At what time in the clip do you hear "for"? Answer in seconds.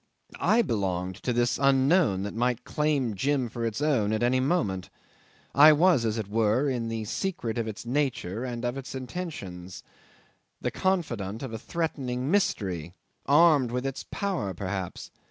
3.49-3.63